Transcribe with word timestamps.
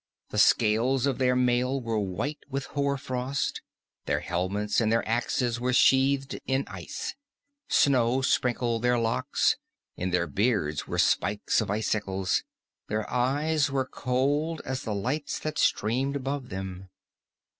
The 0.29 0.39
scales 0.39 1.05
of 1.05 1.19
their 1.19 1.35
mail 1.35 1.79
were 1.79 1.99
white 1.99 2.39
with 2.49 2.65
hoar 2.73 2.97
frost; 2.97 3.61
their 4.07 4.21
helmets 4.21 4.81
and 4.81 4.91
their 4.91 5.07
axes 5.07 5.59
were 5.59 5.73
sheathed 5.73 6.39
in 6.47 6.63
ice. 6.67 7.13
Snow 7.67 8.23
sprinkled 8.23 8.81
their 8.81 8.97
locks; 8.97 9.57
in 9.95 10.09
their 10.09 10.25
beards 10.25 10.87
were 10.87 10.97
spikes 10.97 11.61
of 11.61 11.69
icicles; 11.69 12.43
their 12.87 13.07
eyes 13.13 13.69
were 13.69 13.85
cold 13.85 14.59
as 14.65 14.81
the 14.81 14.95
lights 14.95 15.37
that 15.37 15.59
streamed 15.59 16.15
above 16.15 16.49
them. 16.49 16.89